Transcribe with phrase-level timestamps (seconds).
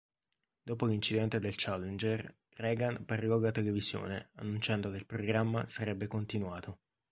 [0.63, 6.79] Dopo l'incidente del Challenger, Reagan parlò alla televisione annunciando che il programma sarebbe continuato.